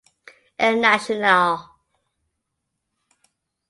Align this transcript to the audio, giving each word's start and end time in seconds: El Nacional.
El 0.57 0.81
Nacional. 0.81 1.59